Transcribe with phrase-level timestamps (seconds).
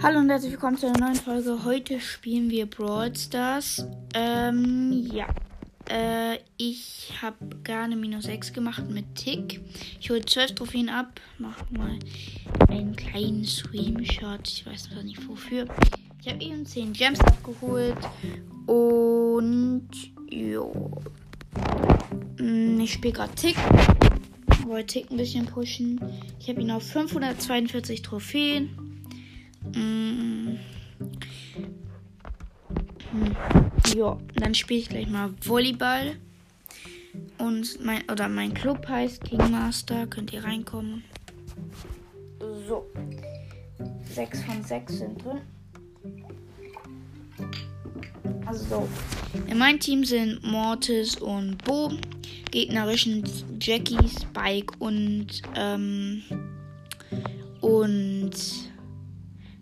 [0.00, 1.64] Hallo und herzlich willkommen zu einer neuen Folge.
[1.64, 3.84] Heute spielen wir Brawl Stars.
[4.14, 5.26] Ähm, ja.
[5.90, 9.60] Äh, ich habe gerne minus 6 gemacht mit Tick.
[9.98, 11.20] Ich hole 12 Trophäen ab.
[11.38, 11.98] Mach mal
[12.68, 14.46] einen kleinen Screenshot.
[14.46, 15.66] Ich weiß noch nicht wofür.
[16.22, 17.98] Ich habe eben 10 Gems abgeholt.
[18.66, 19.88] Und,
[20.30, 20.92] jo.
[22.38, 23.56] Hm, ich spiele gerade Tick.
[24.64, 26.00] Wollte Tick ein bisschen pushen.
[26.38, 28.87] Ich habe ihn auf 542 Trophäen.
[29.74, 30.58] Mm.
[33.96, 36.16] Ja, dann spiele ich gleich mal Volleyball.
[37.38, 40.06] Und mein oder mein Club heißt Kingmaster.
[40.06, 41.04] Könnt ihr reinkommen.
[42.68, 42.86] So.
[44.14, 45.40] 6 von 6 sind drin.
[48.44, 48.88] Also
[49.46, 51.92] In meinem Team sind Mortis und Bo.
[52.50, 53.24] Gegnerischen
[53.60, 56.22] Jackie, Spike und ähm,
[57.60, 58.32] und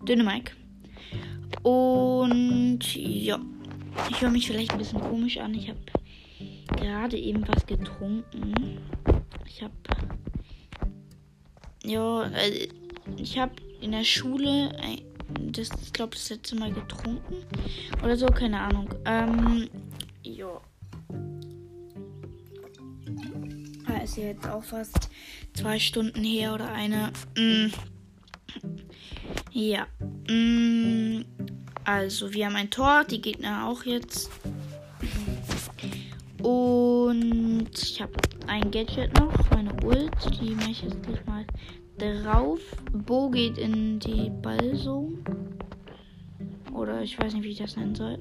[0.07, 0.53] Dynamike.
[1.63, 3.41] Und ja,
[4.11, 5.55] ich höre mich vielleicht ein bisschen komisch an.
[5.55, 5.81] Ich habe
[6.77, 8.79] gerade eben was getrunken.
[9.47, 9.73] Ich habe
[11.85, 12.69] ja, äh,
[13.17, 14.71] ich habe in der Schule
[15.35, 17.37] das ich glaube das letzte Mal getrunken
[18.03, 18.89] oder so, keine Ahnung.
[19.05, 19.69] Ähm,
[20.23, 20.61] ja.
[23.87, 25.11] Ah, ist jetzt auch fast
[25.55, 27.13] zwei Stunden her oder eine.
[27.37, 27.73] Mm.
[29.53, 29.87] Ja.
[30.29, 31.23] Mm,
[31.85, 34.31] also, wir haben ein Tor, die Gegner auch jetzt.
[36.43, 38.13] Und ich habe
[38.47, 40.11] ein Gadget noch, meine Ult.
[40.41, 41.45] Die mache ich jetzt gleich mal
[41.99, 42.61] drauf.
[42.93, 45.19] Bo geht in die Ballzone.
[46.73, 48.19] Oder ich weiß nicht, wie ich das nennen soll.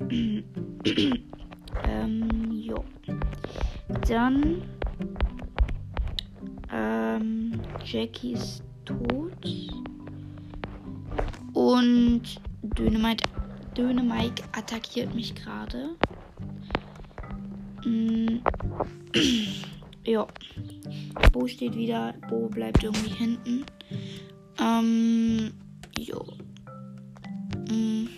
[1.84, 2.84] ähm, jo.
[4.08, 4.62] Dann.
[6.72, 9.32] Ähm, Jackie ist tot.
[11.80, 12.22] Und
[12.76, 13.24] Dynamite,
[13.74, 15.96] Dynamite attackiert mich gerade.
[17.86, 18.40] Mm.
[20.04, 20.26] ja.
[21.32, 22.12] Bo steht wieder.
[22.28, 23.64] Bo bleibt irgendwie hinten.
[24.58, 25.54] Ähm.
[25.98, 26.22] Jo.
[27.70, 28.08] Mm.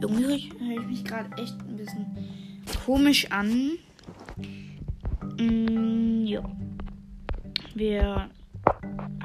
[0.00, 2.06] Irgendwie höre ich, hör ich mich gerade echt ein bisschen
[2.86, 3.72] komisch an.
[5.38, 6.50] Mm, ja.
[7.74, 8.30] Wir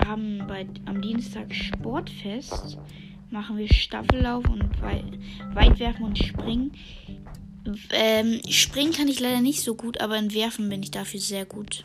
[0.05, 2.77] haben bei, am Dienstag Sportfest.
[3.29, 5.03] Machen wir Staffellauf und Wei
[5.53, 6.71] Weitwerfen und Springen.
[7.91, 11.45] Ähm, springen kann ich leider nicht so gut, aber in Werfen bin ich dafür sehr
[11.45, 11.83] gut.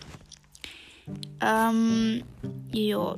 [1.40, 2.22] Ähm,
[2.72, 3.16] ja.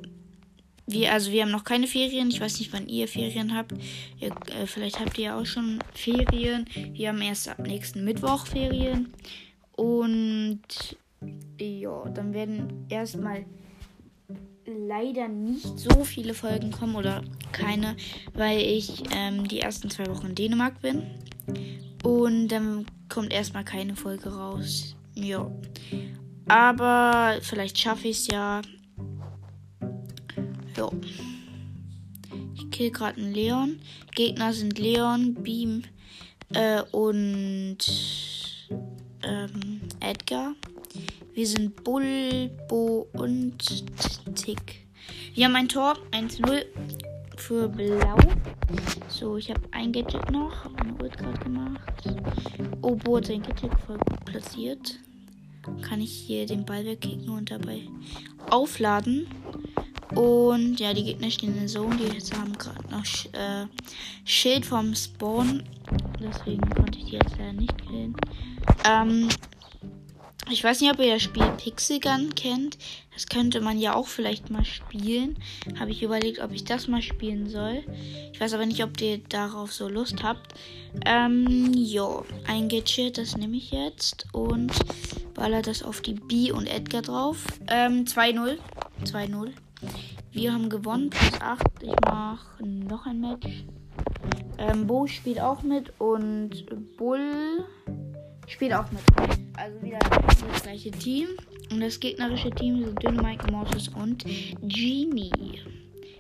[0.85, 2.29] Wir, also wir haben noch keine Ferien.
[2.29, 3.73] Ich weiß nicht, wann ihr Ferien habt.
[4.19, 6.67] Ihr, äh, vielleicht habt ihr auch schon Ferien.
[6.93, 9.13] Wir haben erst ab nächsten Mittwoch Ferien.
[9.73, 10.61] Und
[11.59, 13.45] ja, dann werden erstmal
[14.73, 17.23] leider nicht so viele Folgen kommen oder
[17.53, 17.97] keine,
[18.35, 21.03] weil ich ähm, die ersten zwei Wochen in Dänemark bin.
[22.03, 24.97] Und dann kommt erstmal keine Folge raus.
[25.15, 25.51] Ja.
[26.49, 28.63] Aber vielleicht schaffe ich es ja.
[30.77, 30.91] Ja.
[32.55, 33.79] Ich kill gerade einen Leon.
[34.15, 35.83] Gegner sind Leon, Beam
[36.55, 37.79] äh, und
[39.23, 40.55] ähm, Edgar.
[41.35, 43.85] Wir sind Bull, Bo und
[44.35, 44.87] Tick.
[45.35, 46.65] Wir haben ein Tor, 1-0
[47.37, 48.17] für Blau.
[49.09, 50.67] So, ich habe ein Gadget noch.
[50.77, 51.81] Eine Ult gerade gemacht.
[52.83, 54.99] Oh, Bo hat sein Gadget voll platziert.
[55.83, 57.83] Kann ich hier den Ball wegkicken und dabei
[58.51, 59.27] aufladen.
[60.15, 61.97] Und ja, die Gegner stehen in der Zone.
[61.97, 63.67] Die haben gerade noch äh,
[64.25, 65.63] Schild vom Spawn.
[66.21, 68.15] Deswegen konnte ich die jetzt leider nicht killen.
[68.85, 69.29] Ähm,
[70.51, 72.77] ich weiß nicht, ob ihr das Spiel Pixel Gun kennt.
[73.15, 75.37] Das könnte man ja auch vielleicht mal spielen.
[75.79, 77.83] Habe ich überlegt, ob ich das mal spielen soll.
[78.33, 80.55] Ich weiß aber nicht, ob ihr darauf so Lust habt.
[81.07, 84.27] Ähm, jo, ein Gadget, das nehme ich jetzt.
[84.33, 84.73] Und
[85.35, 87.45] baller das auf die B und Edgar drauf.
[87.69, 88.59] Ähm, 2-0.
[89.05, 89.53] 2-0.
[90.33, 91.63] Wir haben gewonnen, plus 8.
[91.83, 93.65] Ich mache noch ein Match.
[94.59, 96.65] Ähm, Bo spielt auch mit und
[96.97, 97.65] Bull
[98.47, 99.03] spielt auch mit.
[99.57, 101.29] Also wieder das gleiche Team.
[101.71, 104.25] Und das gegnerische Team sind Dynamite, Mortis und
[104.63, 105.61] Genie.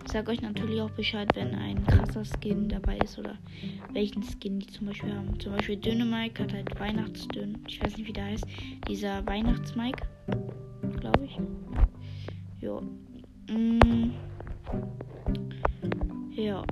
[0.05, 3.39] Ich sage euch natürlich auch Bescheid, wenn ein krasser Skin dabei ist oder
[3.93, 5.39] welchen Skin die zum Beispiel haben.
[5.39, 7.59] Zum Beispiel Dynamite hat halt Weihnachtsdünn.
[7.69, 8.45] Ich weiß nicht, wie der heißt.
[8.89, 10.07] Dieser Weihnachtsmike.
[10.99, 11.39] Glaube ich.
[12.61, 12.81] Ja.
[13.49, 14.13] Mm.
[16.33, 16.65] Ja.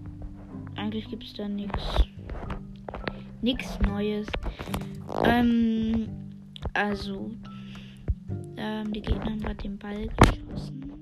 [0.77, 2.09] Eigentlich gibt es da nichts.
[3.43, 4.27] Nichts Neues.
[5.25, 6.09] Ähm,
[6.75, 7.31] also,
[8.57, 10.93] ähm, die Gegner haben gerade den Ball geschossen.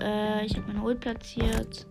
[0.00, 1.86] Äh, ich habe meine Ult platziert.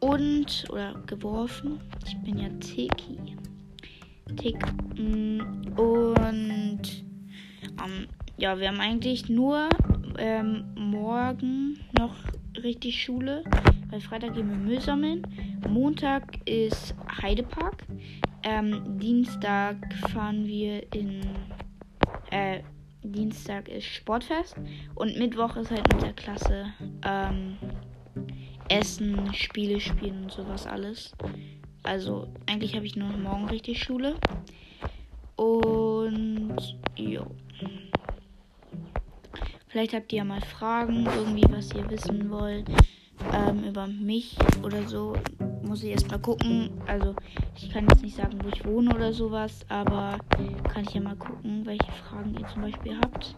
[0.00, 1.80] Und, oder geworfen.
[2.06, 3.18] Ich bin ja Tiki.
[4.36, 4.58] Tick.
[4.98, 5.40] Mm,
[5.76, 7.04] und,
[7.84, 9.68] ähm, ja, wir haben eigentlich nur
[10.18, 12.14] ähm, morgen noch
[12.62, 13.44] richtig Schule.
[13.90, 15.22] Weil Freitag gehen wir Müll sammeln.
[15.68, 17.85] Montag ist Heidepark.
[18.46, 19.76] Ähm, Dienstag
[20.12, 21.20] fahren wir in.
[22.30, 22.60] Äh,
[23.02, 24.54] Dienstag ist Sportfest.
[24.94, 26.66] Und Mittwoch ist halt mit der Klasse
[27.04, 27.56] ähm,
[28.68, 31.12] Essen, Spiele spielen und sowas alles.
[31.82, 34.14] Also eigentlich habe ich nur morgen richtig Schule.
[35.34, 36.56] Und
[36.96, 37.26] jo.
[39.68, 42.68] Vielleicht habt ihr ja mal Fragen, irgendwie, was ihr wissen wollt
[43.32, 45.14] ähm, über mich oder so.
[45.76, 46.70] Muss ich erst mal gucken.
[46.86, 47.14] Also,
[47.54, 50.16] ich kann jetzt nicht sagen, wo ich wohne oder sowas, aber
[50.72, 53.36] kann ich ja mal gucken, welche Fragen ihr zum Beispiel habt.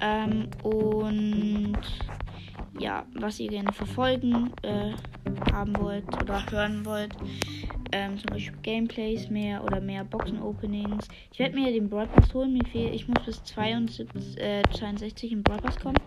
[0.00, 1.78] Ähm, und
[2.78, 4.92] ja, was ihr gerne verfolgen äh,
[5.52, 7.16] haben wollt oder hören wollt
[7.90, 11.08] ähm, zum Beispiel Gameplays mehr oder mehr Boxen-Openings.
[11.32, 12.52] Ich werde mir den Broadcast holen.
[12.52, 15.98] Mir fehlt, ich muss bis 72, äh, 62 im Broadcast kommen.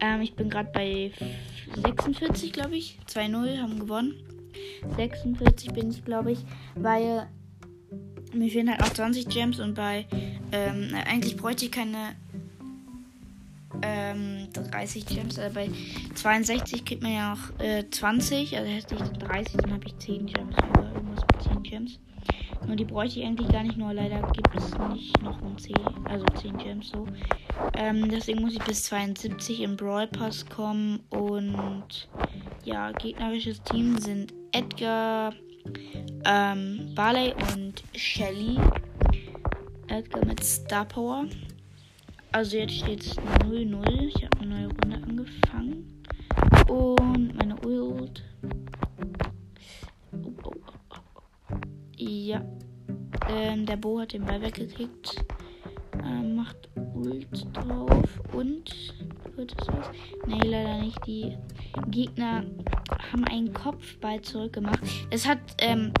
[0.00, 1.12] Ähm, ich bin gerade bei
[1.76, 2.98] 46, glaube ich.
[3.08, 4.41] 2-0 haben gewonnen.
[4.96, 6.38] 46 bin ich, glaube ich,
[6.74, 7.26] weil
[8.34, 10.06] mir fehlen halt auch 20 Gems und bei
[10.52, 12.16] ähm, eigentlich bräuchte ich keine
[13.82, 15.38] ähm, 30 Gems.
[15.38, 15.70] Also bei
[16.14, 18.56] 62 kriegt man ja auch äh, 20.
[18.56, 21.98] Also hätte ich 30, dann habe ich 10 Gems oder irgendwas mit 10 Gems.
[22.66, 25.74] Nur die bräuchte ich eigentlich gar nicht, nur leider gibt es nicht noch ein 10,
[26.04, 27.06] also 10 Gems so.
[27.74, 32.08] Ähm, deswegen muss ich bis 72 im Brawl Pass kommen und
[32.64, 35.32] ja, gegnerisches Team sind Edgar,
[36.26, 38.58] ähm, Barley und Shelly.
[39.88, 41.26] Edgar mit Star Power.
[42.32, 44.08] Also jetzt steht es 0-0.
[44.08, 46.02] Ich habe eine neue Runde angefangen.
[46.68, 48.22] Und meine Ult.
[50.12, 50.52] Oh, oh,
[50.90, 51.56] oh,
[51.96, 52.42] ja.
[53.30, 55.24] Ähm, der Bo hat den Ball weggekickt.
[56.04, 58.20] Ähm, macht Ult drauf.
[58.32, 58.94] Und
[59.50, 59.90] es was?
[60.26, 60.98] Nee, leider nicht.
[61.06, 61.36] Die
[61.88, 62.44] Gegner
[63.12, 64.80] haben einen Kopfball zurückgemacht.
[65.10, 65.92] Es hat, ähm,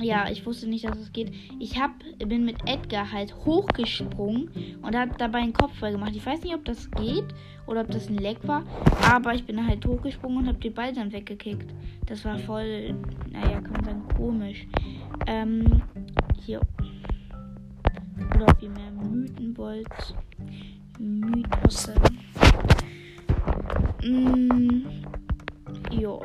[0.00, 1.32] ja, ich wusste nicht, dass es geht.
[1.58, 4.50] Ich hab, bin mit Edgar halt hochgesprungen
[4.82, 6.12] und habe dabei einen Kopfball gemacht.
[6.14, 7.26] Ich weiß nicht, ob das geht
[7.66, 8.64] oder ob das ein Leck war,
[9.02, 11.72] aber ich bin halt hochgesprungen und habe den Ball dann weggekickt.
[12.06, 12.94] Das war voll,
[13.30, 14.66] naja, kann man sagen, komisch.
[15.26, 15.82] Ähm,
[16.44, 16.60] hier.
[18.34, 20.14] Oder ob ihr mehr Mythen wollt.
[20.98, 21.90] Mythos.
[24.06, 24.86] Mm,
[25.90, 26.24] jo.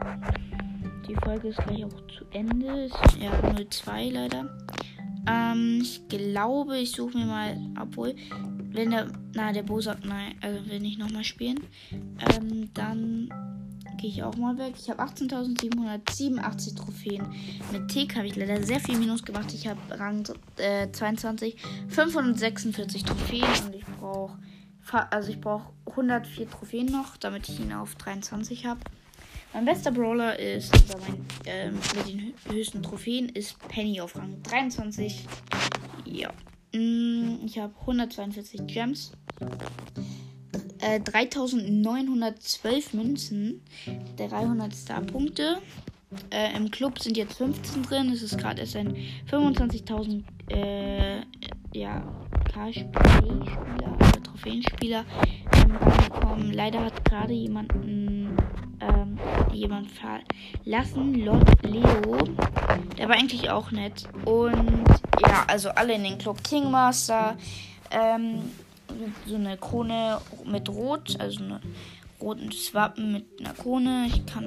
[1.07, 2.86] Die Folge ist gleich auch zu Ende.
[2.86, 3.31] Ist ja
[3.69, 4.50] 02 leider.
[5.28, 8.16] Ähm, ich glaube, ich suche mir mal, obwohl,
[8.72, 11.60] wenn der, na, der Bo sagt nein, also will nicht nochmal spielen,
[11.92, 13.30] ähm, dann
[13.98, 14.74] gehe ich auch mal weg.
[14.80, 17.28] Ich habe 18.787 Trophäen.
[17.72, 19.54] Mit Tick habe ich leider sehr viel Minus gemacht.
[19.54, 20.24] Ich habe Rang
[20.57, 21.56] äh, 22,
[21.88, 24.38] 546 Trophäen und ich brauche,
[25.10, 28.80] also ich brauche 104 Trophäen noch, damit ich ihn auf 23 habe.
[29.54, 34.42] Mein bester Brawler ist, also mein, ähm, mit den höchsten Trophäen ist Penny auf Rang
[34.44, 35.25] 23.
[36.06, 36.31] Ja.
[36.74, 39.12] Mm, ich habe 142 Gems.
[40.80, 43.61] Äh, 3912 Münzen.
[44.16, 45.57] 300 Star-Punkte.
[46.30, 48.09] Äh, Im Club sind jetzt 15 drin.
[48.09, 48.95] Es ist gerade erst ein
[49.30, 51.21] 25.000 äh,
[51.73, 52.04] ja,
[52.54, 55.06] KSP-Spieler, also Trophäenspieler
[55.54, 56.54] ähm, reingekommen.
[56.54, 58.38] Leider hat gerade jemanden
[58.80, 59.19] ähm,
[59.54, 61.16] jemand verlassen.
[61.16, 62.18] Lord Leo.
[62.97, 64.07] Der war eigentlich auch nett.
[64.26, 64.85] Und
[65.26, 67.38] ja, also alle in den Club Kingmaster.
[67.92, 68.40] Ähm,
[69.26, 71.61] so eine Krone mit Rot, also eine
[72.21, 74.07] roten Wappen mit einer Krone.
[74.07, 74.45] Ich kann.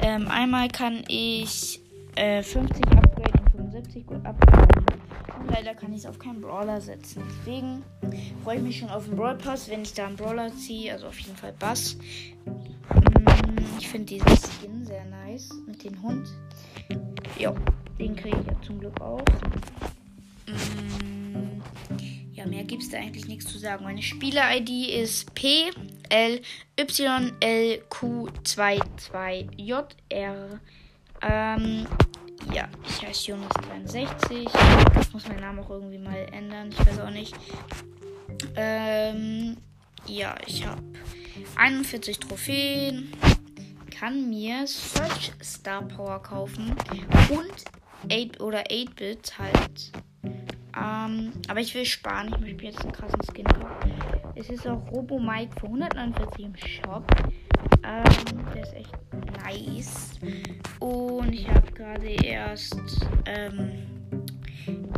[0.00, 1.80] Ähm, einmal kann ich
[2.16, 4.65] äh, 50 upgraden und 75 gut upgraden.
[5.48, 7.22] Leider kann ich es auf keinen Brawler setzen.
[7.40, 7.82] Deswegen
[8.42, 10.92] freue ich mich schon auf den Brawl Pass, wenn ich da einen Brawler ziehe.
[10.92, 11.96] Also auf jeden Fall Bass.
[12.44, 16.28] Mm, ich finde diesen Skin sehr nice mit dem Hund.
[17.38, 17.54] Ja,
[17.98, 19.22] den kriege ich ja zum Glück auch.
[20.46, 21.60] Mm,
[22.32, 23.84] ja, mehr gibt es da eigentlich nichts zu sagen.
[23.84, 25.70] Meine Spieler-ID ist P
[26.08, 26.40] L
[26.78, 30.60] Y L Q 22 J R.
[31.22, 31.86] Ähm,
[32.52, 34.48] ja, ich heiße Jonas63.
[35.00, 36.70] Ich muss meinen Namen auch irgendwie mal ändern.
[36.70, 37.34] Ich weiß auch nicht.
[38.56, 39.56] Ähm,
[40.06, 40.82] ja, ich habe
[41.56, 43.12] 41 Trophäen.
[43.90, 46.74] Kann mir Search Star Power kaufen.
[47.30, 47.64] Und
[48.12, 49.92] 8 oder 8-Bit halt.
[50.76, 52.28] Ähm, aber ich will sparen.
[52.34, 53.92] Ich möchte jetzt einen krassen Skin haben.
[54.34, 57.04] Es ist auch Robo Mike für 149 im Shop.
[57.82, 58.04] Ähm,
[58.54, 58.94] der ist echt
[59.42, 60.10] nice.
[60.78, 62.76] Und ich habe gerade erst
[63.26, 63.86] ähm,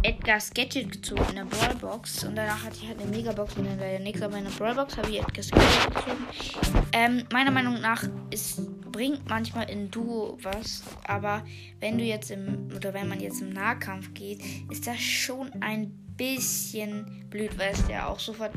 [0.03, 2.25] Edgar's Gadget gezogen in der Brawlbox.
[2.25, 4.23] Und danach hatte ich halt eine Megabox und dann leider nichts.
[4.23, 6.27] Aber in der Brawlbox habe ich Edgar's Gadget gezogen.
[6.93, 10.83] Ähm, meiner Meinung nach ist, bringt manchmal in Duo was.
[11.07, 11.45] Aber
[11.81, 14.41] wenn du jetzt im, oder wenn man jetzt im Nahkampf geht,
[14.71, 18.53] ist das schon ein bisschen blöd, weil es ja auch sofort,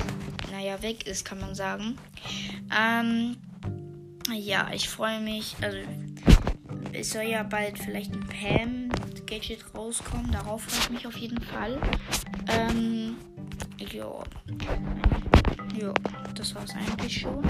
[0.50, 1.98] naja, weg ist, kann man sagen.
[2.74, 3.36] Ähm,
[4.32, 5.54] ja, ich freue mich.
[5.60, 5.78] Also,
[6.92, 8.90] es soll ja bald vielleicht ein Pam
[9.26, 10.30] Gadget rauskommen.
[10.30, 11.78] Darauf freue ich mich auf jeden Fall.
[12.48, 13.16] Ähm,
[13.78, 14.22] ja.
[15.80, 15.94] Ja,
[16.34, 17.42] das war es eigentlich schon.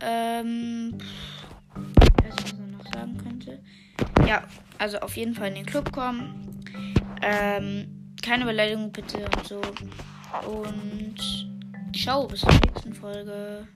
[0.00, 0.96] Ähm,
[1.76, 3.62] ich weiß was man noch sagen könnte.
[4.26, 4.44] Ja,
[4.78, 6.64] also auf jeden Fall in den Club kommen.
[7.22, 9.60] Ähm, keine Beleidigung bitte und so.
[10.48, 11.48] Und
[11.94, 13.68] ciao, bis zur nächsten Folge.